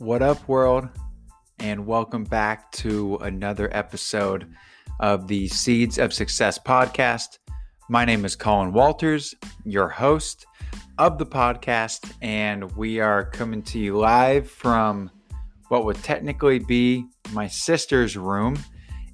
What 0.00 0.22
up, 0.22 0.46
world? 0.46 0.88
And 1.58 1.84
welcome 1.84 2.22
back 2.22 2.70
to 2.72 3.16
another 3.16 3.68
episode 3.76 4.48
of 5.00 5.26
the 5.26 5.48
Seeds 5.48 5.98
of 5.98 6.12
Success 6.12 6.56
podcast. 6.56 7.38
My 7.88 8.04
name 8.04 8.24
is 8.24 8.36
Colin 8.36 8.72
Walters, 8.72 9.34
your 9.64 9.88
host 9.88 10.46
of 10.98 11.18
the 11.18 11.26
podcast, 11.26 12.12
and 12.22 12.70
we 12.76 13.00
are 13.00 13.28
coming 13.28 13.60
to 13.64 13.80
you 13.80 13.98
live 13.98 14.48
from 14.48 15.10
what 15.66 15.84
would 15.84 16.00
technically 16.04 16.60
be 16.60 17.04
my 17.32 17.48
sister's 17.48 18.16
room 18.16 18.56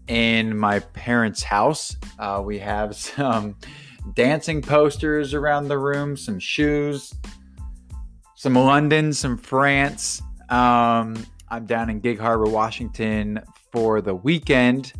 in 0.09 0.55
my 0.55 0.81
parents' 0.81 1.43
house. 1.43 1.97
Uh, 2.19 2.43
we 2.45 2.59
have 2.59 2.95
some 2.97 3.57
dancing 4.13 4.61
posters 4.61 5.33
around 5.33 5.69
the 5.69 5.79
room, 5.79 6.15
some 6.15 6.39
shoes, 6.39 7.11
some 8.35 8.55
London, 8.55 9.15
some 9.15 9.39
France. 9.39 10.21
Um, 10.55 11.17
I'm 11.49 11.67
down 11.67 11.91
in 11.91 11.99
Gig 11.99 12.21
Harbor, 12.21 12.45
Washington 12.45 13.41
for 13.73 14.01
the 14.01 14.15
weekend, 14.15 14.93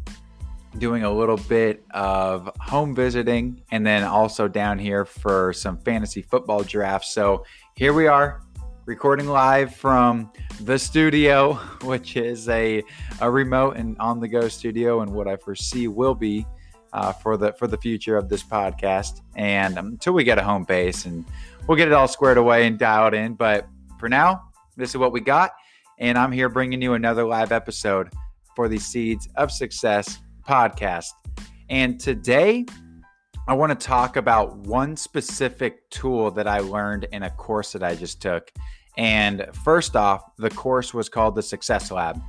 doing 0.79 1.05
a 1.05 1.13
little 1.13 1.37
bit 1.37 1.85
of 1.93 2.51
home 2.59 2.93
visiting, 2.93 3.63
and 3.71 3.87
then 3.87 4.03
also 4.03 4.49
down 4.49 4.81
here 4.81 5.05
for 5.05 5.53
some 5.53 5.79
fantasy 5.79 6.23
football 6.23 6.65
drafts. 6.65 7.13
So 7.13 7.45
here 7.77 7.93
we 7.93 8.09
are, 8.09 8.43
recording 8.87 9.29
live 9.29 9.73
from 9.77 10.33
the 10.63 10.77
studio, 10.77 11.53
which 11.83 12.17
is 12.17 12.49
a, 12.49 12.83
a 13.21 13.31
remote 13.31 13.77
and 13.77 13.97
on 14.01 14.19
the 14.19 14.27
go 14.27 14.49
studio, 14.49 15.03
and 15.03 15.13
what 15.13 15.29
I 15.29 15.37
foresee 15.37 15.87
will 15.87 16.17
be 16.17 16.45
uh, 16.93 17.13
for 17.13 17.37
the 17.37 17.53
for 17.53 17.69
the 17.69 17.79
future 17.79 18.17
of 18.17 18.29
this 18.29 18.43
podcast. 18.43 19.21
And 19.37 19.79
um, 19.79 19.87
until 19.87 20.15
we 20.15 20.25
get 20.25 20.37
a 20.37 20.43
home 20.43 20.65
base, 20.65 21.05
and 21.05 21.25
we'll 21.69 21.79
get 21.79 21.87
it 21.87 21.95
all 21.95 22.09
squared 22.09 22.39
away 22.39 22.67
and 22.67 22.77
dialed 22.77 23.15
in. 23.15 23.35
But 23.35 23.69
for 24.01 24.09
now, 24.09 24.51
this 24.77 24.91
is 24.91 24.97
what 24.97 25.13
we 25.13 25.21
got, 25.21 25.53
and 25.99 26.19
I'm 26.19 26.33
here 26.33 26.49
bringing 26.49 26.83
you 26.83 26.95
another 26.95 27.25
live 27.25 27.53
episode 27.53 28.13
for 28.57 28.69
the 28.69 28.79
Seeds 28.79 29.29
of 29.37 29.51
Success 29.51 30.19
podcast. 30.47 31.11
And 31.69 31.99
today, 31.99 32.67
I 33.47 33.55
want 33.55 33.79
to 33.79 33.87
talk 33.87 34.17
about 34.17 34.57
one 34.57 34.97
specific 34.97 35.89
tool 35.91 36.31
that 36.33 36.47
I 36.49 36.61
learned 36.61 37.07
in 37.13 37.25
a 37.25 37.31
course 37.31 37.73
that 37.73 37.83
I 37.83 37.95
just 37.95 38.23
took. 38.23 38.51
And 38.97 39.47
first 39.65 39.97
off, 39.97 40.23
the 40.39 40.51
course 40.51 40.95
was 40.95 41.09
called 41.09 41.35
the 41.35 41.43
Success 41.43 41.91
Lab. 41.91 42.21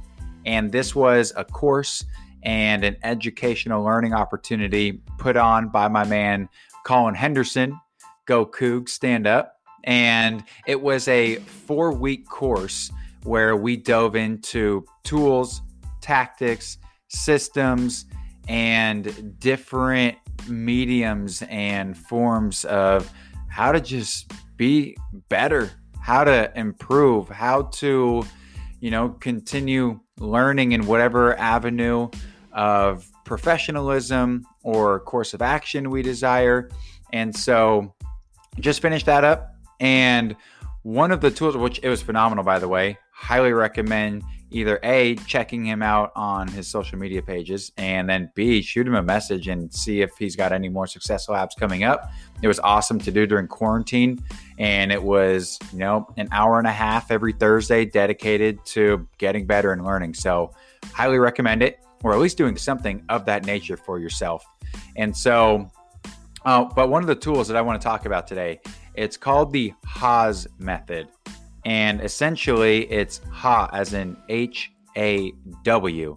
And 0.46 0.72
this 0.72 0.94
was 0.94 1.34
a 1.36 1.46
course 1.46 2.06
and 2.44 2.84
an 2.84 2.98
educational 3.04 3.84
learning 3.84 4.14
opportunity 4.14 5.02
put 5.18 5.38
on 5.38 5.70
by 5.70 5.88
my 5.88 6.04
man, 6.06 6.50
Colin 6.86 7.16
Henderson. 7.16 7.80
Go 8.26 8.46
Coug, 8.46 8.90
stand 8.90 9.26
up. 9.26 9.55
And 9.86 10.44
it 10.68 10.82
was 10.82 11.08
a 11.08 11.38
four 11.38 11.94
week 11.94 12.28
course 12.28 12.92
where 13.24 13.56
we 13.56 13.78
dove 13.78 14.16
into 14.16 14.86
tools, 15.04 15.62
tactics, 16.02 16.78
systems, 17.08 18.06
and 18.48 19.40
different 19.40 20.18
mediums 20.48 21.42
and 21.50 21.98
forms 21.98 22.66
of 22.66 23.12
how 23.50 23.72
to 23.72 23.80
just 23.80 24.32
be 24.58 24.96
better, 25.30 25.72
how 26.02 26.24
to 26.24 26.52
improve, 26.58 27.30
how 27.30 27.64
to, 27.64 28.24
you 28.80 28.92
know, 28.92 29.10
continue 29.10 30.00
learning 30.20 30.74
in 30.74 30.86
whatever 30.86 31.38
avenue 31.40 32.10
of 32.52 33.10
professionalism 33.26 34.46
or 34.64 35.00
course 35.00 35.34
of 35.34 35.42
action 35.42 35.90
we 35.90 36.02
desire. 36.02 36.70
And 37.12 37.36
so 37.36 37.94
just 38.60 38.82
finished 38.82 39.06
that 39.08 39.24
up. 39.24 39.55
And 39.80 40.36
one 40.84 41.12
of 41.12 41.22
the 41.22 41.32
tools, 41.32 41.58
which 41.58 41.80
it 41.84 41.90
was 41.90 42.02
phenomenal, 42.02 42.44
by 42.44 42.60
the 42.60 42.68
way, 42.68 42.98
highly 43.12 43.54
recommend 43.54 44.24
either 44.52 44.80
A, 44.84 45.16
checking 45.28 45.66
him 45.66 45.82
out 45.82 46.12
on 46.16 46.48
his 46.48 46.68
social 46.68 46.98
media 46.98 47.22
pages, 47.22 47.72
and 47.78 48.08
then 48.08 48.32
B, 48.36 48.62
shoot 48.62 48.88
him 48.88 48.96
a 48.96 49.02
message 49.02 49.48
and 49.48 49.74
see 49.74 50.02
if 50.02 50.12
he's 50.18 50.36
got 50.36 50.52
any 50.54 50.70
more 50.70 50.88
successful 50.88 51.36
apps 51.36 51.56
coming 51.60 51.84
up. 51.84 52.10
It 52.42 52.48
was 52.48 52.60
awesome 52.60 53.00
to 53.00 53.12
do 53.12 53.26
during 53.26 53.48
quarantine. 53.48 54.24
And 54.58 54.92
it 54.92 55.02
was, 55.02 55.60
you 55.74 55.80
know, 55.80 56.08
an 56.18 56.30
hour 56.32 56.58
and 56.60 56.68
a 56.68 56.72
half 56.72 57.12
every 57.12 57.34
Thursday 57.34 57.84
dedicated 57.84 58.64
to 58.68 59.08
getting 59.18 59.46
better 59.46 59.74
and 59.74 59.84
learning. 59.84 60.14
So, 60.14 60.54
highly 60.94 61.18
recommend 61.18 61.62
it, 61.62 61.80
or 62.04 62.14
at 62.14 62.20
least 62.20 62.38
doing 62.38 62.56
something 62.56 63.04
of 63.10 63.26
that 63.26 63.46
nature 63.46 63.76
for 63.76 64.00
yourself. 64.00 64.46
And 64.96 65.16
so, 65.16 65.70
uh, 66.46 66.64
but 66.64 66.90
one 66.90 67.02
of 67.04 67.08
the 67.08 67.16
tools 67.16 67.48
that 67.48 67.58
I 67.58 67.62
want 67.62 67.82
to 67.82 67.84
talk 67.86 68.06
about 68.06 68.28
today, 68.28 68.62
it's 68.98 69.18
called 69.18 69.52
the 69.52 69.74
HAW 69.86 70.34
method. 70.60 71.08
And 71.66 72.02
essentially, 72.02 72.92
it's 72.92 73.22
Ha 73.32 73.70
as 73.74 73.94
in 73.94 74.18
H 74.30 74.72
A 74.98 75.32
W. 75.64 76.16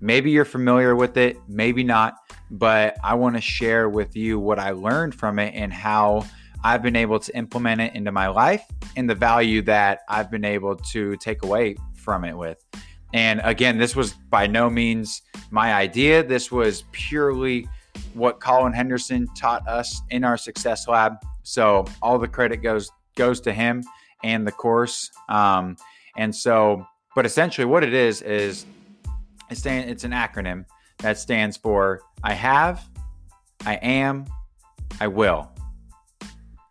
Maybe 0.00 0.30
you're 0.30 0.44
familiar 0.44 0.94
with 0.94 1.16
it, 1.16 1.38
maybe 1.48 1.82
not, 1.82 2.14
but 2.50 2.96
I 3.02 3.14
want 3.14 3.34
to 3.36 3.40
share 3.40 3.88
with 3.88 4.14
you 4.14 4.38
what 4.38 4.58
I 4.58 4.70
learned 4.70 5.14
from 5.14 5.38
it 5.38 5.54
and 5.54 5.72
how 5.72 6.26
I've 6.62 6.82
been 6.82 6.96
able 6.96 7.18
to 7.18 7.36
implement 7.36 7.80
it 7.80 7.94
into 7.94 8.12
my 8.12 8.28
life 8.28 8.64
and 8.96 9.08
the 9.08 9.14
value 9.14 9.62
that 9.62 10.00
I've 10.08 10.30
been 10.30 10.44
able 10.44 10.76
to 10.76 11.16
take 11.16 11.42
away 11.42 11.76
from 11.94 12.24
it 12.24 12.36
with. 12.36 12.64
And 13.14 13.40
again, 13.44 13.78
this 13.78 13.96
was 13.96 14.12
by 14.30 14.46
no 14.46 14.68
means 14.68 15.22
my 15.50 15.72
idea. 15.72 16.22
This 16.22 16.52
was 16.52 16.84
purely 16.92 17.68
what 18.14 18.40
Colin 18.40 18.72
Henderson 18.72 19.26
taught 19.34 19.66
us 19.66 20.02
in 20.10 20.24
our 20.24 20.36
success 20.36 20.86
lab. 20.88 21.14
So 21.46 21.84
all 22.02 22.18
the 22.18 22.28
credit 22.28 22.56
goes 22.56 22.90
goes 23.14 23.40
to 23.42 23.52
him 23.52 23.82
and 24.24 24.46
the 24.46 24.52
course. 24.52 25.10
Um, 25.28 25.76
and 26.16 26.34
so, 26.34 26.86
but 27.14 27.24
essentially, 27.24 27.64
what 27.64 27.84
it 27.84 27.94
is 27.94 28.20
is 28.22 28.66
it's, 29.48 29.64
it's 29.64 30.04
an 30.04 30.10
acronym 30.10 30.64
that 30.98 31.18
stands 31.18 31.56
for 31.56 32.00
I 32.24 32.34
have, 32.34 32.84
I 33.64 33.74
am, 33.76 34.26
I 35.00 35.06
will. 35.06 35.50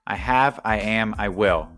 I 0.08 0.16
have, 0.16 0.60
I 0.66 0.80
am, 0.80 1.16
I 1.18 1.30
will. 1.30 1.70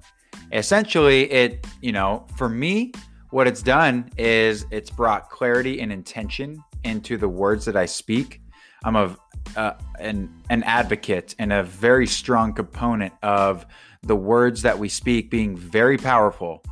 Essentially, 0.51 1.31
it, 1.31 1.67
you 1.81 1.91
know, 1.91 2.25
for 2.35 2.49
me, 2.49 2.91
what 3.29 3.47
it's 3.47 3.61
done 3.61 4.09
is 4.17 4.65
it's 4.71 4.89
brought 4.89 5.29
clarity 5.29 5.81
and 5.81 5.91
intention 5.91 6.63
into 6.83 7.17
the 7.17 7.29
words 7.29 7.63
that 7.65 7.75
I 7.75 7.85
speak. 7.85 8.41
I'm 8.83 8.95
a 8.95 9.17
uh, 9.55 9.73
an 9.99 10.29
an 10.49 10.63
advocate 10.63 11.35
and 11.39 11.51
a 11.53 11.63
very 11.63 12.07
strong 12.07 12.53
component 12.53 13.13
of 13.23 13.65
the 14.03 14.15
words 14.15 14.61
that 14.61 14.77
we 14.77 14.89
speak 14.89 15.29
being 15.29 15.55
very 15.57 15.97
powerful 15.97 16.63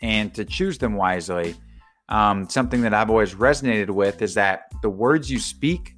and 0.00 0.34
to 0.34 0.44
choose 0.44 0.78
them 0.78 0.94
wisely. 0.94 1.54
Um, 2.08 2.48
something 2.48 2.82
that 2.82 2.92
I've 2.92 3.10
always 3.10 3.34
resonated 3.34 3.90
with 3.90 4.20
is 4.20 4.34
that 4.34 4.72
the 4.82 4.90
words 4.90 5.30
you 5.30 5.38
speak 5.38 5.94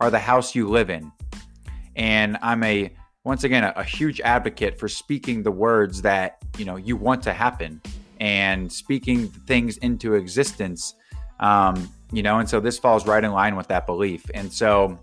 are 0.00 0.10
the 0.10 0.18
house 0.18 0.54
you 0.54 0.68
live 0.68 0.90
in. 0.90 1.10
And 1.96 2.36
I'm 2.42 2.62
a 2.62 2.92
once 3.24 3.44
again 3.44 3.64
a, 3.64 3.72
a 3.76 3.84
huge 3.84 4.20
advocate 4.20 4.78
for 4.78 4.88
speaking 4.88 5.42
the 5.42 5.50
words 5.50 6.02
that 6.02 6.38
you 6.56 6.64
know 6.64 6.76
you 6.76 6.96
want 6.96 7.22
to 7.22 7.32
happen 7.32 7.80
and 8.20 8.70
speaking 8.70 9.28
things 9.28 9.76
into 9.78 10.14
existence. 10.14 10.94
Um, 11.40 11.92
you 12.12 12.22
know, 12.22 12.38
and 12.38 12.48
so 12.48 12.60
this 12.60 12.78
falls 12.78 13.06
right 13.06 13.22
in 13.22 13.32
line 13.32 13.56
with 13.56 13.68
that 13.68 13.86
belief. 13.86 14.24
And 14.34 14.52
so 14.52 14.98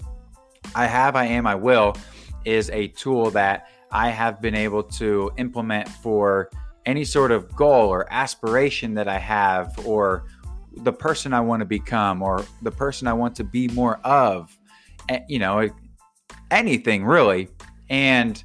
I 0.74 0.88
have, 0.88 1.16
I 1.16 1.26
am, 1.26 1.46
I 1.48 1.56
will 1.56 1.96
is 2.46 2.70
a 2.70 2.88
tool 2.90 3.32
that 3.32 3.70
I 3.92 4.10
have 4.10 4.42
been 4.42 4.56
able 4.56 4.84
to 4.84 5.32
implement 5.38 5.88
for 5.90 6.50
any 6.86 7.04
sort 7.04 7.32
of 7.32 7.56
goal 7.56 7.90
or 7.90 8.12
aspiration 8.12 8.94
that 8.94 9.08
I 9.08 9.18
have, 9.18 9.74
or 9.86 10.26
the 10.78 10.94
person 10.94 11.34
I 11.34 11.42
want 11.42 11.62
to 11.62 11.66
become, 11.66 12.22
or 12.22 12.46
the 12.62 12.72
person 12.72 13.08
I 13.08 13.14
want 13.14 13.36
to 13.38 13.44
be 13.44 13.68
more 13.70 13.98
of, 14.04 14.56
you 15.28 15.40
know, 15.40 15.70
anything 16.52 17.04
really. 17.04 17.48
And 17.90 18.44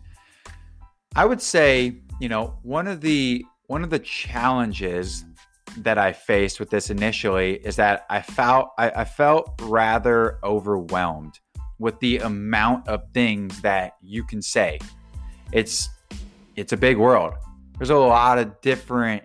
I 1.17 1.27
would 1.27 1.43
say, 1.43 1.97
you 2.21 2.29
know, 2.29 2.59
one 2.63 2.87
of 2.87 3.01
the 3.01 3.45
one 3.67 3.85
of 3.85 3.91
the 3.91 3.99
challenges 3.99 5.25
that 5.79 5.99
I 5.99 6.13
faced 6.13 6.61
with 6.61 6.71
this 6.71 6.91
initially 6.91 7.55
is 7.55 7.77
that 7.77 8.07
I 8.11 8.23
felt 8.23 8.71
I, 8.79 8.91
I 8.91 9.05
felt 9.05 9.61
rather 9.63 10.39
overwhelmed 10.45 11.39
with 11.79 11.99
the 12.01 12.19
amount 12.19 12.89
of 12.89 13.03
things 13.15 13.61
that 13.63 13.95
you 14.03 14.25
can 14.25 14.43
say 14.43 14.79
it's 15.53 15.89
it's 16.57 16.73
a 16.73 16.77
big 16.77 16.99
world. 16.99 17.35
There's 17.79 17.91
a 17.91 17.97
lot 17.97 18.39
of 18.39 18.61
different 18.61 19.23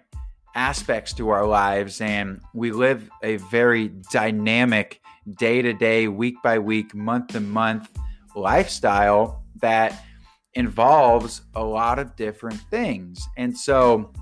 aspects 0.55 1.11
to 1.13 1.29
our 1.29 1.45
lives 1.45 1.99
and 1.99 2.41
we 2.53 2.71
live 2.71 3.09
a 3.23 3.37
very 3.37 3.89
dynamic 4.11 5.01
day 5.37 5.61
to 5.61 5.73
day, 5.73 6.07
week 6.07 6.35
by 6.43 6.59
week, 6.59 6.95
month 6.95 7.27
to 7.29 7.41
month 7.41 7.89
lifestyle 8.35 9.43
that 9.61 10.05
involves 10.53 11.41
a 11.55 11.63
lot 11.63 11.99
of 11.99 12.15
different 12.15 12.59
things. 12.71 13.27
And 13.35 13.57
so 13.57 14.13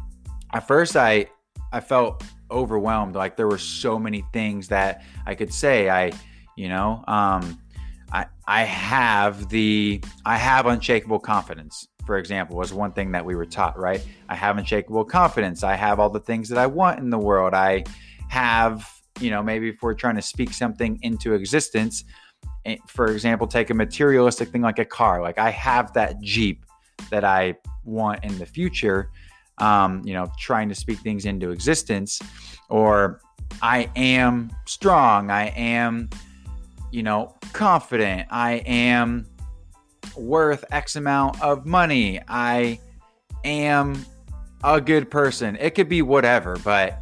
at 0.54 0.68
first 0.68 0.96
I 0.96 1.28
I 1.74 1.80
felt 1.80 2.24
overwhelmed 2.52 3.16
like 3.16 3.36
there 3.36 3.48
were 3.48 3.58
so 3.58 3.98
many 3.98 4.24
things 4.32 4.68
that 4.70 5.04
I 5.26 5.36
could 5.36 5.52
say. 5.52 5.90
I 5.90 6.12
you 6.56 6.70
know, 6.70 7.04
um 7.08 7.60
I 8.12 8.28
I 8.48 8.64
have 8.64 9.50
the 9.50 10.02
I 10.26 10.38
have 10.38 10.68
unshakable 10.68 11.20
confidence. 11.20 11.88
for 12.06 12.18
example, 12.18 12.58
was 12.58 12.74
one 12.74 12.92
thing 12.92 13.14
that 13.14 13.26
we 13.26 13.34
were 13.34 13.46
taught, 13.46 13.80
right? 13.80 14.06
I 14.28 14.36
have 14.36 14.58
unshakable 14.58 15.06
confidence. 15.06 15.64
I 15.64 15.76
have 15.76 16.00
all 16.02 16.10
the 16.10 16.20
things 16.20 16.50
that 16.50 16.58
I 16.58 16.68
want 16.68 17.00
in 17.00 17.10
the 17.10 17.18
world. 17.18 17.54
I 17.54 17.86
have, 18.28 18.86
you 19.22 19.30
know, 19.30 19.42
maybe 19.42 19.70
if 19.70 19.82
we're 19.82 19.94
trying 19.94 20.18
to 20.18 20.22
speak 20.22 20.54
something 20.54 21.00
into 21.02 21.34
existence, 21.34 22.04
eh, 22.66 22.76
for 22.88 23.08
example, 23.08 23.48
take 23.48 23.70
a 23.70 23.74
materialistic 23.74 24.50
thing 24.50 24.62
like 24.62 24.80
a 24.80 24.86
car. 24.86 25.22
Like 25.22 25.40
I 25.40 25.50
have 25.52 25.94
that 25.94 26.22
Jeep 26.22 26.66
that 27.10 27.24
I 27.24 27.56
want 27.86 28.24
in 28.24 28.38
the 28.38 28.46
future, 28.46 29.10
um, 29.64 30.02
you 30.04 30.14
know, 30.14 30.28
trying 30.38 30.68
to 30.68 30.76
speak 30.76 31.00
things 31.00 31.26
into 31.26 31.52
existence, 31.52 32.20
or 32.70 33.22
I 33.62 33.90
am 33.96 34.52
strong. 34.66 35.32
I 35.32 35.48
am, 35.56 36.10
you 36.92 37.02
know, 37.02 37.36
confident. 37.54 38.28
I 38.30 38.56
am 38.66 39.26
worth 40.18 40.66
X 40.72 40.98
amount 40.98 41.42
of 41.42 41.66
money. 41.66 42.20
I 42.28 42.82
am 43.46 44.06
a 44.66 44.82
good 44.82 45.10
person. 45.10 45.56
It 45.56 45.76
could 45.76 45.88
be 45.88 46.02
whatever, 46.02 46.58
but 46.58 47.02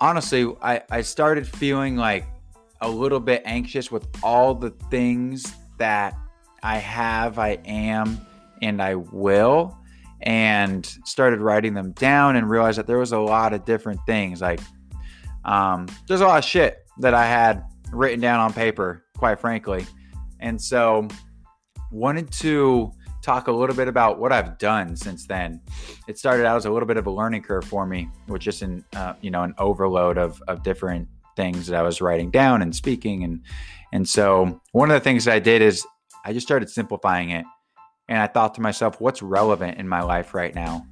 honestly, 0.00 0.50
I, 0.62 0.82
I 0.90 1.02
started 1.02 1.46
feeling 1.46 1.96
like 1.96 2.26
a 2.80 2.88
little 2.88 3.20
bit 3.20 3.42
anxious 3.44 3.92
with 3.92 4.06
all 4.22 4.54
the 4.54 4.70
things 4.90 5.52
that 5.76 6.16
I 6.62 6.78
have, 6.78 7.38
I 7.38 7.58
am, 7.66 8.18
and 8.62 8.80
I 8.80 8.94
will, 8.94 9.76
and 10.22 10.86
started 11.04 11.40
writing 11.40 11.74
them 11.74 11.92
down 11.92 12.36
and 12.36 12.48
realized 12.48 12.78
that 12.78 12.86
there 12.86 12.98
was 12.98 13.12
a 13.12 13.18
lot 13.18 13.52
of 13.52 13.64
different 13.64 14.00
things. 14.06 14.40
Like, 14.40 14.60
um, 15.44 15.86
there's 16.06 16.20
a 16.20 16.26
lot 16.26 16.38
of 16.38 16.44
shit 16.44 16.78
that 16.98 17.14
I 17.14 17.26
had 17.26 17.64
written 17.92 18.20
down 18.20 18.40
on 18.40 18.52
paper, 18.52 19.04
quite 19.16 19.40
frankly. 19.40 19.86
And 20.40 20.60
so 20.60 21.08
wanted 21.90 22.30
to 22.32 22.92
talk 23.22 23.48
a 23.48 23.52
little 23.52 23.76
bit 23.76 23.88
about 23.88 24.18
what 24.18 24.32
I've 24.32 24.58
done 24.58 24.96
since 24.96 25.26
then. 25.26 25.60
It 26.08 26.18
started 26.18 26.46
out 26.46 26.56
as 26.56 26.66
a 26.66 26.70
little 26.70 26.86
bit 26.86 26.96
of 26.96 27.06
a 27.06 27.10
learning 27.10 27.42
curve 27.42 27.64
for 27.64 27.86
me, 27.86 28.08
which 28.26 28.46
is 28.46 28.62
an 28.62 28.84
uh, 28.94 29.14
you 29.20 29.30
know 29.30 29.42
an 29.42 29.54
overload 29.58 30.18
of 30.18 30.42
of 30.48 30.62
different 30.62 31.08
things 31.36 31.66
that 31.66 31.76
I 31.76 31.82
was 31.82 32.00
writing 32.00 32.30
down 32.30 32.62
and 32.62 32.74
speaking 32.74 33.24
and 33.24 33.42
and 33.92 34.08
so 34.08 34.60
one 34.72 34.90
of 34.90 34.94
the 34.94 35.00
things 35.00 35.24
that 35.24 35.34
I 35.34 35.38
did 35.38 35.62
is 35.62 35.86
I 36.24 36.32
just 36.32 36.46
started 36.46 36.68
simplifying 36.68 37.30
it 37.30 37.44
and 38.10 38.18
I 38.18 38.26
thought 38.26 38.56
to 38.56 38.60
myself 38.60 39.00
what's 39.00 39.22
relevant 39.22 39.78
in 39.78 39.88
my 39.88 40.02
life 40.02 40.34
right 40.34 40.54
now. 40.54 40.84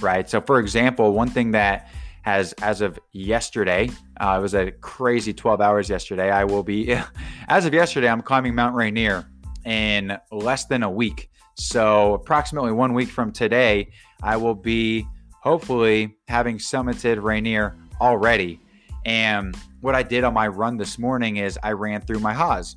Right? 0.00 0.28
So 0.28 0.40
for 0.40 0.58
example, 0.58 1.12
one 1.12 1.30
thing 1.30 1.52
that 1.52 1.88
has 2.22 2.52
as 2.60 2.80
of 2.80 2.98
yesterday, 3.12 3.88
uh, 4.20 4.36
it 4.38 4.42
was 4.42 4.54
a 4.54 4.72
crazy 4.72 5.32
12 5.32 5.60
hours 5.60 5.88
yesterday. 5.88 6.30
I 6.30 6.44
will 6.44 6.64
be 6.64 6.98
as 7.48 7.64
of 7.64 7.72
yesterday 7.72 8.08
I'm 8.08 8.20
climbing 8.20 8.54
Mount 8.54 8.74
Rainier 8.74 9.24
in 9.64 10.18
less 10.32 10.66
than 10.66 10.82
a 10.82 10.90
week. 10.90 11.30
So, 11.54 12.14
approximately 12.14 12.72
one 12.72 12.94
week 12.94 13.08
from 13.10 13.32
today, 13.32 13.90
I 14.22 14.36
will 14.38 14.54
be 14.54 15.06
hopefully 15.42 16.16
having 16.26 16.56
summited 16.56 17.22
Rainier 17.22 17.76
already. 18.00 18.60
And 19.04 19.54
what 19.80 19.94
I 19.94 20.02
did 20.02 20.24
on 20.24 20.32
my 20.32 20.48
run 20.48 20.78
this 20.78 20.98
morning 20.98 21.36
is 21.36 21.58
I 21.62 21.72
ran 21.72 22.00
through 22.00 22.20
my 22.20 22.32
Haas 22.32 22.76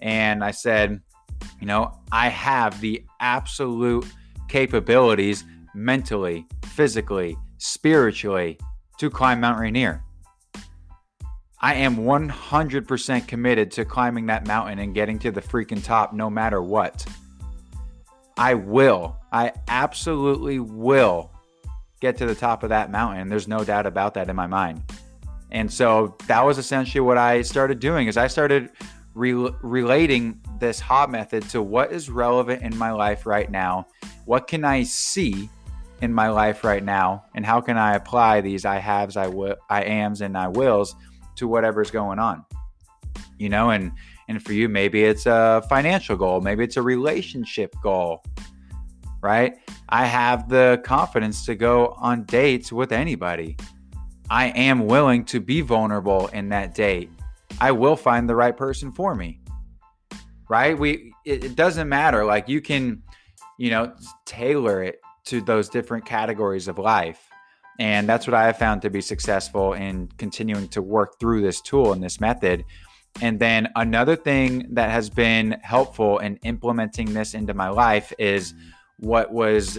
and 0.00 0.42
I 0.42 0.50
said, 0.50 1.00
you 1.60 1.66
know, 1.66 1.98
I 2.12 2.28
have 2.28 2.80
the 2.80 3.04
absolute 3.20 4.06
capabilities 4.48 5.44
mentally, 5.74 6.46
physically, 6.64 7.36
spiritually 7.58 8.58
to 8.98 9.10
climb 9.10 9.40
Mount 9.40 9.58
Rainier. 9.58 10.02
I 11.60 11.74
am 11.74 11.96
100% 11.96 13.26
committed 13.26 13.70
to 13.72 13.84
climbing 13.84 14.26
that 14.26 14.46
mountain 14.46 14.78
and 14.78 14.94
getting 14.94 15.18
to 15.20 15.30
the 15.30 15.40
freaking 15.40 15.82
top 15.82 16.12
no 16.12 16.28
matter 16.28 16.62
what. 16.62 17.06
I 18.36 18.54
will. 18.54 19.16
I 19.32 19.52
absolutely 19.68 20.60
will 20.60 21.30
get 22.00 22.18
to 22.18 22.26
the 22.26 22.34
top 22.34 22.62
of 22.62 22.68
that 22.68 22.90
mountain. 22.90 23.28
There's 23.28 23.48
no 23.48 23.64
doubt 23.64 23.86
about 23.86 24.14
that 24.14 24.28
in 24.28 24.36
my 24.36 24.46
mind. 24.46 24.82
And 25.50 25.72
so 25.72 26.16
that 26.26 26.44
was 26.44 26.58
essentially 26.58 27.00
what 27.00 27.16
I 27.16 27.42
started 27.42 27.80
doing 27.80 28.08
is 28.08 28.16
I 28.16 28.26
started 28.26 28.70
re- 29.16 29.50
relating 29.62 30.40
this 30.60 30.80
HA 30.80 31.06
method 31.08 31.48
to 31.50 31.62
what 31.62 31.90
is 31.90 32.10
relevant 32.10 32.62
in 32.62 32.76
my 32.76 32.92
life 32.92 33.26
right 33.26 33.50
now. 33.50 33.86
What 34.26 34.46
can 34.46 34.64
I 34.64 34.82
see 34.82 35.48
in 36.02 36.12
my 36.12 36.28
life 36.28 36.62
right 36.62 36.84
now 36.84 37.24
and 37.34 37.44
how 37.44 37.60
can 37.60 37.78
I 37.78 37.94
apply 37.94 38.42
these 38.42 38.64
I 38.66 38.76
haves, 38.76 39.16
I 39.16 39.28
will, 39.28 39.56
I 39.70 39.82
ams 39.82 40.20
and 40.20 40.36
I 40.36 40.48
wills 40.48 40.94
to 41.36 41.48
whatever's 41.48 41.90
going 41.90 42.18
on 42.18 42.44
you 43.38 43.48
know? 43.48 43.70
And 43.70 43.92
and 44.28 44.42
for 44.42 44.52
you 44.52 44.68
maybe 44.68 45.04
it's 45.04 45.26
a 45.26 45.62
financial 45.68 46.16
goal 46.16 46.40
maybe 46.40 46.64
it's 46.64 46.76
a 46.76 46.82
relationship 46.82 47.74
goal 47.82 48.22
right? 49.22 49.56
I 49.88 50.04
have 50.06 50.48
the 50.48 50.80
confidence 50.84 51.46
to 51.46 51.54
go 51.54 51.96
on 51.98 52.24
dates 52.24 52.70
with 52.70 52.92
anybody. 52.92 53.56
I 54.30 54.48
am 54.48 54.86
willing 54.86 55.24
to 55.26 55.40
be 55.40 55.62
vulnerable 55.62 56.28
in 56.28 56.48
that 56.50 56.74
date 56.74 57.10
i 57.60 57.70
will 57.72 57.96
find 57.96 58.28
the 58.28 58.36
right 58.36 58.56
person 58.56 58.92
for 58.92 59.14
me 59.14 59.40
right 60.48 60.78
we 60.78 61.12
it, 61.24 61.44
it 61.44 61.56
doesn't 61.56 61.88
matter 61.88 62.24
like 62.24 62.48
you 62.48 62.60
can 62.60 63.02
you 63.58 63.70
know 63.70 63.92
tailor 64.24 64.82
it 64.82 65.00
to 65.24 65.40
those 65.40 65.68
different 65.68 66.04
categories 66.04 66.68
of 66.68 66.78
life 66.78 67.26
and 67.78 68.08
that's 68.08 68.26
what 68.26 68.34
I 68.34 68.46
have 68.46 68.58
found 68.58 68.82
to 68.82 68.90
be 68.90 69.00
successful 69.00 69.74
in 69.74 70.08
continuing 70.16 70.68
to 70.68 70.82
work 70.82 71.18
through 71.20 71.42
this 71.42 71.60
tool 71.60 71.92
and 71.92 72.02
this 72.02 72.20
method. 72.20 72.64
And 73.20 73.38
then 73.38 73.68
another 73.76 74.16
thing 74.16 74.66
that 74.72 74.90
has 74.90 75.10
been 75.10 75.58
helpful 75.62 76.18
in 76.18 76.36
implementing 76.38 77.12
this 77.12 77.34
into 77.34 77.54
my 77.54 77.68
life 77.68 78.12
is 78.18 78.54
what 78.98 79.32
was 79.32 79.78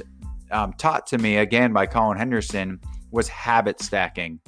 um, 0.52 0.74
taught 0.74 1.08
to 1.08 1.18
me 1.18 1.38
again 1.38 1.74
by 1.74 1.86
Colin 1.86 2.18
Henderson 2.18 2.80
was 3.12 3.28
habit 3.28 3.82
stacking. 3.82 4.40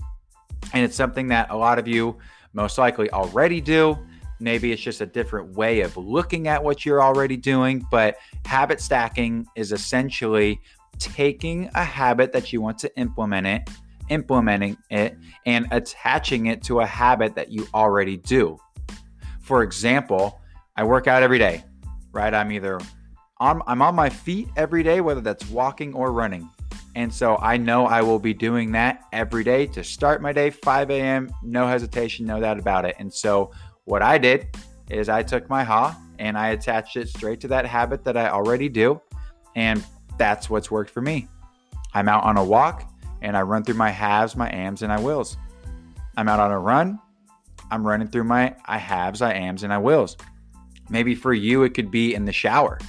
And 0.73 0.83
it's 0.83 0.95
something 0.95 1.27
that 1.29 1.49
a 1.49 1.55
lot 1.55 1.79
of 1.79 1.87
you 1.87 2.17
most 2.53 2.77
likely 2.77 3.09
already 3.11 3.61
do. 3.61 3.97
Maybe 4.39 4.71
it's 4.71 4.81
just 4.81 5.01
a 5.01 5.05
different 5.05 5.55
way 5.55 5.81
of 5.81 5.97
looking 5.97 6.47
at 6.47 6.63
what 6.63 6.85
you're 6.85 7.03
already 7.03 7.35
doing, 7.35 7.85
but 7.91 8.15
habit 8.45 8.79
stacking 8.79 9.45
is 9.55 9.71
essentially 9.71 10.61
taking 10.97 11.69
a 11.75 11.83
habit 11.83 12.31
that 12.31 12.53
you 12.53 12.61
want 12.61 12.77
to 12.79 12.97
implement 12.97 13.47
it, 13.47 13.69
implementing 14.09 14.77
it, 14.89 15.17
and 15.45 15.67
attaching 15.71 16.47
it 16.47 16.63
to 16.63 16.79
a 16.79 16.85
habit 16.85 17.35
that 17.35 17.51
you 17.51 17.67
already 17.73 18.17
do. 18.17 18.57
For 19.41 19.63
example, 19.63 20.39
I 20.75 20.83
work 20.83 21.07
out 21.07 21.21
every 21.21 21.39
day, 21.39 21.63
right? 22.11 22.33
I'm 22.33 22.51
either 22.51 22.79
on 23.39 23.61
I'm 23.67 23.81
on 23.81 23.95
my 23.95 24.09
feet 24.09 24.49
every 24.55 24.83
day, 24.83 25.01
whether 25.01 25.21
that's 25.21 25.49
walking 25.49 25.93
or 25.93 26.11
running. 26.11 26.49
And 26.95 27.13
so 27.13 27.37
I 27.37 27.57
know 27.57 27.85
I 27.85 28.01
will 28.01 28.19
be 28.19 28.33
doing 28.33 28.71
that 28.73 29.03
every 29.13 29.43
day 29.43 29.67
to 29.67 29.83
start 29.83 30.21
my 30.21 30.33
day, 30.33 30.49
5 30.49 30.91
a.m., 30.91 31.29
no 31.43 31.67
hesitation, 31.67 32.25
no 32.25 32.39
doubt 32.39 32.59
about 32.59 32.85
it. 32.85 32.95
And 32.99 33.13
so 33.13 33.51
what 33.85 34.01
I 34.01 34.17
did 34.17 34.47
is 34.89 35.07
I 35.07 35.23
took 35.23 35.49
my 35.49 35.63
HA 35.63 35.95
and 36.17 36.37
I 36.37 36.49
attached 36.49 36.97
it 36.97 37.09
straight 37.09 37.39
to 37.41 37.47
that 37.49 37.65
habit 37.65 38.03
that 38.03 38.17
I 38.17 38.29
already 38.29 38.69
do. 38.69 39.01
And 39.55 39.83
that's 40.17 40.49
what's 40.49 40.71
worked 40.71 40.89
for 40.89 41.01
me. 41.01 41.27
I'm 41.93 42.09
out 42.09 42.23
on 42.23 42.37
a 42.37 42.43
walk 42.43 42.91
and 43.21 43.37
I 43.37 43.41
run 43.41 43.63
through 43.63 43.75
my 43.75 43.89
haves, 43.89 44.35
my 44.35 44.49
ams, 44.49 44.81
and 44.81 44.91
I 44.91 44.99
wills. 44.99 45.37
I'm 46.17 46.27
out 46.27 46.39
on 46.39 46.51
a 46.51 46.59
run. 46.59 46.99
I'm 47.71 47.85
running 47.85 48.07
through 48.07 48.23
my 48.23 48.55
I 48.65 48.77
haves, 48.77 49.21
I 49.21 49.33
ams, 49.33 49.63
and 49.63 49.71
I 49.71 49.77
wills. 49.77 50.17
Maybe 50.89 51.13
for 51.13 51.33
you, 51.33 51.63
it 51.63 51.73
could 51.73 51.91
be 51.91 52.15
in 52.15 52.25
the 52.25 52.33
shower. 52.33 52.79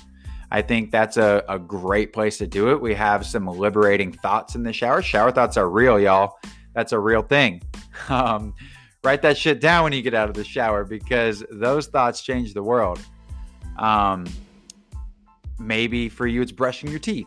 I 0.50 0.62
think 0.62 0.90
that's 0.90 1.16
a, 1.16 1.44
a 1.48 1.58
great 1.58 2.12
place 2.12 2.38
to 2.38 2.46
do 2.46 2.70
it. 2.70 2.80
We 2.80 2.94
have 2.94 3.24
some 3.24 3.46
liberating 3.46 4.12
thoughts 4.12 4.54
in 4.54 4.62
the 4.62 4.72
shower. 4.72 5.02
Shower 5.02 5.30
thoughts 5.30 5.56
are 5.56 5.68
real, 5.68 6.00
y'all. 6.00 6.38
That's 6.74 6.92
a 6.92 6.98
real 6.98 7.22
thing. 7.22 7.62
Um, 8.08 8.54
write 9.04 9.20
that 9.22 9.36
shit 9.36 9.60
down 9.60 9.84
when 9.84 9.92
you 9.92 10.00
get 10.00 10.14
out 10.14 10.30
of 10.30 10.34
the 10.34 10.42
shower 10.42 10.84
because 10.84 11.44
those 11.50 11.86
thoughts 11.86 12.22
change 12.22 12.54
the 12.54 12.62
world. 12.62 12.98
Um, 13.78 14.24
maybe 15.60 16.08
for 16.08 16.26
you 16.26 16.40
it's 16.40 16.50
brushing 16.50 16.90
your 16.90 16.98
teeth 16.98 17.26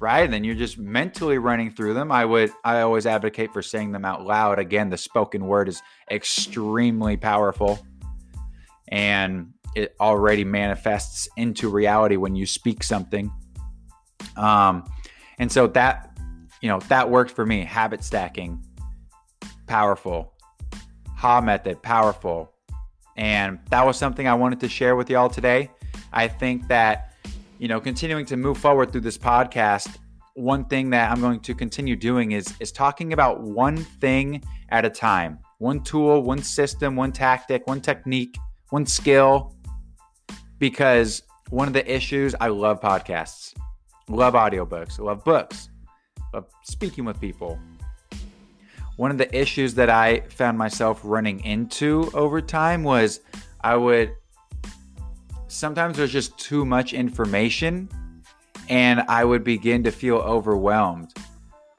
right 0.00 0.22
and 0.22 0.32
then 0.32 0.44
you're 0.44 0.54
just 0.54 0.78
mentally 0.78 1.38
running 1.38 1.70
through 1.70 1.92
them 1.92 2.10
i 2.10 2.24
would 2.24 2.50
i 2.64 2.80
always 2.80 3.06
advocate 3.06 3.52
for 3.52 3.62
saying 3.62 3.92
them 3.92 4.04
out 4.04 4.24
loud 4.24 4.58
again 4.58 4.88
the 4.88 4.96
spoken 4.96 5.46
word 5.46 5.68
is 5.68 5.82
extremely 6.10 7.16
powerful 7.16 7.78
and 8.88 9.52
it 9.78 9.94
already 10.00 10.44
manifests 10.44 11.28
into 11.36 11.68
reality 11.68 12.16
when 12.16 12.34
you 12.34 12.46
speak 12.46 12.82
something. 12.82 13.32
Um 14.36 14.84
and 15.38 15.50
so 15.50 15.66
that 15.68 16.18
you 16.60 16.68
know 16.68 16.80
that 16.88 17.08
worked 17.10 17.30
for 17.30 17.46
me. 17.46 17.64
Habit 17.64 18.02
stacking 18.04 18.62
powerful. 19.66 20.32
Ha 21.16 21.40
method 21.40 21.82
powerful. 21.82 22.52
And 23.16 23.58
that 23.70 23.84
was 23.84 23.96
something 23.96 24.28
i 24.28 24.34
wanted 24.34 24.60
to 24.60 24.68
share 24.68 24.96
with 24.96 25.10
y'all 25.10 25.28
today. 25.28 25.70
I 26.12 26.28
think 26.28 26.68
that 26.68 27.08
you 27.58 27.66
know, 27.66 27.80
continuing 27.80 28.24
to 28.26 28.36
move 28.36 28.56
forward 28.56 28.92
through 28.92 29.00
this 29.00 29.18
podcast, 29.18 29.96
one 30.34 30.64
thing 30.66 30.90
that 30.90 31.10
I'm 31.10 31.20
going 31.20 31.40
to 31.40 31.54
continue 31.54 31.96
doing 31.96 32.32
is 32.32 32.54
is 32.60 32.70
talking 32.70 33.12
about 33.12 33.40
one 33.40 33.76
thing 33.76 34.42
at 34.68 34.84
a 34.84 34.90
time. 34.90 35.40
One 35.58 35.82
tool, 35.82 36.22
one 36.22 36.42
system, 36.42 36.94
one 36.94 37.10
tactic, 37.10 37.66
one 37.66 37.80
technique, 37.80 38.38
one 38.70 38.86
skill 38.86 39.56
because 40.58 41.22
one 41.50 41.66
of 41.66 41.74
the 41.74 41.92
issues 41.92 42.34
I 42.40 42.48
love 42.48 42.80
podcasts, 42.80 43.54
love 44.08 44.34
audiobooks, 44.34 44.98
love 44.98 45.24
books, 45.24 45.70
love 46.34 46.46
speaking 46.62 47.04
with 47.04 47.20
people. 47.20 47.58
One 48.96 49.10
of 49.10 49.18
the 49.18 49.34
issues 49.36 49.74
that 49.74 49.90
I 49.90 50.20
found 50.28 50.58
myself 50.58 51.00
running 51.04 51.44
into 51.44 52.10
over 52.14 52.40
time 52.40 52.82
was 52.82 53.20
I 53.60 53.76
would 53.76 54.14
sometimes 55.46 55.96
there's 55.96 56.12
just 56.12 56.36
too 56.38 56.64
much 56.64 56.92
information 56.92 57.88
and 58.68 59.00
I 59.08 59.24
would 59.24 59.44
begin 59.44 59.84
to 59.84 59.90
feel 59.90 60.16
overwhelmed. 60.16 61.14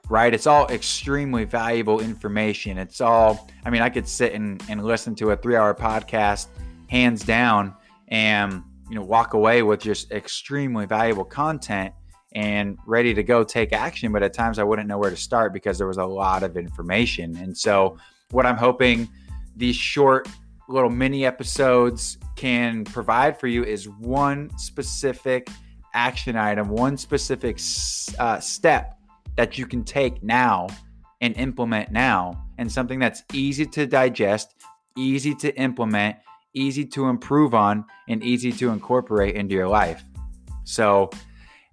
Right? 0.08 0.34
It's 0.34 0.48
all 0.48 0.66
extremely 0.68 1.44
valuable 1.44 2.00
information. 2.00 2.78
It's 2.78 3.00
all, 3.00 3.48
I 3.64 3.70
mean, 3.70 3.80
I 3.80 3.90
could 3.90 4.08
sit 4.08 4.32
and, 4.32 4.60
and 4.68 4.84
listen 4.84 5.14
to 5.16 5.30
a 5.30 5.36
three 5.36 5.54
hour 5.54 5.72
podcast 5.72 6.48
hands 6.88 7.22
down 7.22 7.76
and 8.08 8.64
you 8.90 8.96
know 8.96 9.04
walk 9.04 9.34
away 9.34 9.62
with 9.62 9.80
just 9.80 10.10
extremely 10.10 10.84
valuable 10.84 11.24
content 11.24 11.94
and 12.34 12.76
ready 12.86 13.14
to 13.14 13.22
go 13.22 13.42
take 13.42 13.72
action 13.72 14.12
but 14.12 14.22
at 14.22 14.32
times 14.32 14.58
i 14.58 14.64
wouldn't 14.64 14.88
know 14.88 14.98
where 14.98 15.10
to 15.10 15.16
start 15.16 15.52
because 15.52 15.78
there 15.78 15.86
was 15.86 15.96
a 15.96 16.04
lot 16.04 16.42
of 16.42 16.56
information. 16.56 17.36
And 17.36 17.56
so 17.56 17.96
what 18.32 18.46
i'm 18.46 18.56
hoping 18.56 19.08
these 19.56 19.76
short 19.76 20.28
little 20.68 20.90
mini 20.90 21.24
episodes 21.24 22.18
can 22.36 22.84
provide 22.84 23.38
for 23.38 23.46
you 23.46 23.64
is 23.64 23.88
one 23.88 24.50
specific 24.58 25.48
action 25.94 26.36
item 26.36 26.68
one 26.68 26.96
specific 26.96 27.60
uh, 28.18 28.40
step 28.40 28.98
that 29.36 29.56
you 29.56 29.66
can 29.66 29.84
take 29.84 30.22
now 30.22 30.66
and 31.20 31.36
implement 31.36 31.90
now 31.92 32.44
and 32.58 32.70
something 32.70 32.98
that's 32.98 33.22
easy 33.32 33.66
to 33.66 33.86
digest 33.86 34.54
easy 34.96 35.34
to 35.34 35.54
implement 35.56 36.16
easy 36.54 36.84
to 36.84 37.08
improve 37.08 37.54
on, 37.54 37.84
and 38.08 38.22
easy 38.22 38.52
to 38.52 38.70
incorporate 38.70 39.36
into 39.36 39.54
your 39.54 39.68
life. 39.68 40.02
So, 40.64 41.10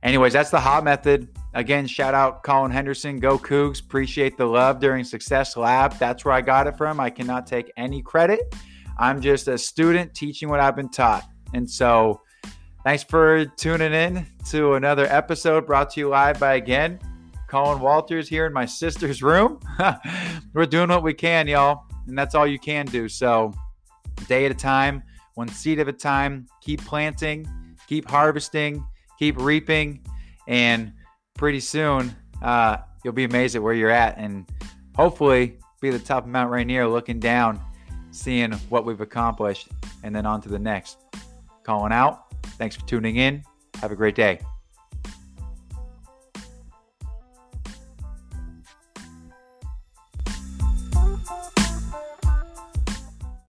anyways, 0.03 0.33
that's 0.33 0.49
the 0.49 0.59
hot 0.59 0.83
method. 0.83 1.27
Again, 1.53 1.87
shout 1.87 2.13
out 2.13 2.43
Colin 2.43 2.71
Henderson. 2.71 3.19
Go 3.19 3.37
Cougs. 3.37 3.81
Appreciate 3.81 4.37
the 4.37 4.45
love 4.45 4.79
during 4.79 5.03
Success 5.03 5.57
Lab. 5.57 5.97
That's 5.97 6.25
where 6.25 6.33
I 6.33 6.41
got 6.41 6.67
it 6.67 6.77
from. 6.77 6.99
I 6.99 7.09
cannot 7.09 7.47
take 7.47 7.71
any 7.77 8.01
credit. 8.01 8.55
I'm 8.99 9.21
just 9.21 9.47
a 9.47 9.57
student 9.57 10.13
teaching 10.13 10.49
what 10.49 10.59
I've 10.59 10.75
been 10.75 10.89
taught. 10.89 11.27
And 11.53 11.69
so, 11.69 12.21
thanks 12.83 13.03
for 13.03 13.45
tuning 13.45 13.93
in 13.93 14.25
to 14.49 14.73
another 14.73 15.05
episode 15.05 15.65
brought 15.65 15.89
to 15.91 15.99
you 15.99 16.09
live 16.09 16.39
by 16.39 16.55
again 16.55 16.99
Colin 17.47 17.79
Walters 17.79 18.27
here 18.27 18.45
in 18.45 18.53
my 18.53 18.65
sister's 18.65 19.23
room. 19.23 19.59
We're 20.53 20.65
doing 20.65 20.89
what 20.89 21.01
we 21.01 21.13
can, 21.13 21.47
y'all. 21.47 21.85
And 22.07 22.17
that's 22.17 22.35
all 22.35 22.45
you 22.45 22.59
can 22.59 22.85
do. 22.85 23.07
So, 23.09 23.53
day 24.27 24.45
at 24.45 24.51
a 24.51 24.55
time, 24.55 25.03
one 25.35 25.47
seed 25.47 25.79
at 25.79 25.87
a 25.87 25.93
time. 25.93 26.47
Keep 26.61 26.85
planting, 26.85 27.47
keep 27.87 28.09
harvesting, 28.09 28.85
keep 29.17 29.37
reaping, 29.39 30.01
and 30.47 30.93
pretty 31.35 31.59
soon 31.59 32.15
uh, 32.41 32.77
you'll 33.03 33.13
be 33.13 33.23
amazed 33.23 33.55
at 33.55 33.63
where 33.63 33.73
you're 33.73 33.89
at, 33.89 34.17
and 34.17 34.45
hopefully 34.95 35.57
be 35.81 35.89
the 35.89 35.99
top 35.99 36.23
of 36.23 36.29
Mount 36.29 36.51
Rainier, 36.51 36.87
looking 36.87 37.19
down, 37.19 37.59
seeing 38.11 38.51
what 38.69 38.85
we've 38.85 39.01
accomplished, 39.01 39.67
and 40.03 40.15
then 40.15 40.25
on 40.25 40.41
to 40.41 40.49
the 40.49 40.59
next. 40.59 40.97
Colin 41.63 41.91
out. 41.91 42.31
Thanks 42.57 42.75
for 42.75 42.85
tuning 42.87 43.17
in. 43.17 43.43
Have 43.81 43.91
a 43.91 43.95
great 43.95 44.15
day. 44.15 44.39